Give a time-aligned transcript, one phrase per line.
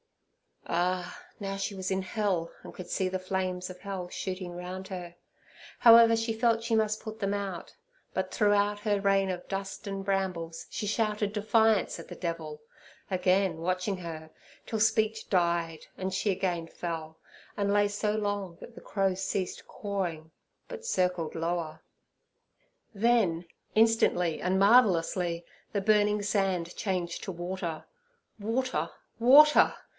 [0.65, 1.21] Ah!
[1.39, 5.15] now she was in hell, and could see the flames of hell shooting round her.
[5.79, 7.75] However, she felt she must put them out;
[8.13, 12.61] but throughout her rain of dust and brambles, she shouted defiance at the devil,
[13.11, 14.31] again watching her,
[14.65, 17.19] till speech died and she again fell,
[17.57, 20.31] and lay so long that the crows ceased cawing,
[20.67, 21.83] but circled lower.
[22.93, 23.45] Then
[23.75, 27.85] instantly and marvellously the burning sand changed to water.
[28.39, 28.89] Water,
[29.19, 29.75] water!